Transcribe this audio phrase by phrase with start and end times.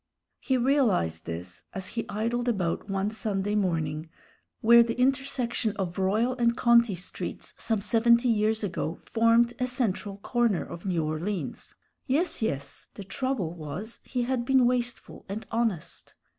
[0.39, 4.09] He realized this, as he idled about one Sunday morning
[4.61, 10.17] where the intersection of Royal and Conti Streets some seventy years ago formed a central
[10.17, 11.75] corner of New Orleans.
[12.07, 16.15] Yes, yes, the trouble was he had been wasteful and honest.